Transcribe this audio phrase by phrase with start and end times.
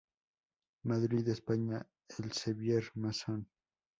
[0.83, 1.85] Madrid España:
[2.17, 3.47] Elsevier masson.